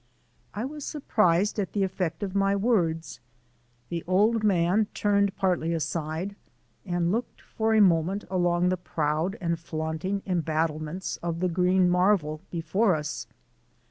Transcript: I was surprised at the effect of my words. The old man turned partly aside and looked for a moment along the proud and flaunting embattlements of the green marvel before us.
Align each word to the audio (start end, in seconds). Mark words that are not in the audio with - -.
I 0.55 0.65
was 0.65 0.83
surprised 0.83 1.59
at 1.59 1.73
the 1.73 1.83
effect 1.83 2.23
of 2.23 2.33
my 2.33 2.55
words. 2.55 3.19
The 3.89 4.03
old 4.07 4.43
man 4.43 4.87
turned 4.95 5.35
partly 5.35 5.75
aside 5.75 6.35
and 6.87 7.11
looked 7.11 7.39
for 7.39 7.75
a 7.75 7.81
moment 7.81 8.23
along 8.27 8.69
the 8.69 8.77
proud 8.77 9.37
and 9.39 9.59
flaunting 9.59 10.23
embattlements 10.25 11.17
of 11.17 11.39
the 11.39 11.49
green 11.49 11.87
marvel 11.87 12.41
before 12.49 12.95
us. 12.95 13.27